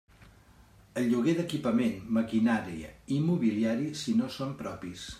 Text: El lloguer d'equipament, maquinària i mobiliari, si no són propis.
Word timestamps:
El 1.01 1.05
lloguer 1.11 1.35
d'equipament, 1.41 1.93
maquinària 2.19 2.91
i 3.17 3.21
mobiliari, 3.29 3.95
si 4.05 4.21
no 4.23 4.35
són 4.39 4.61
propis. 4.65 5.07